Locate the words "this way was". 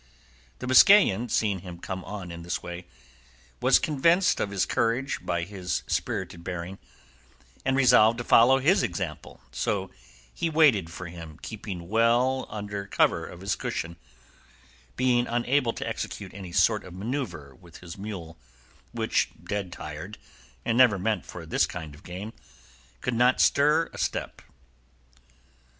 2.41-3.77